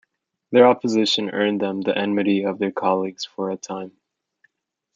[0.51, 3.91] Their opposition earned them the enmity of their colleagues for a time.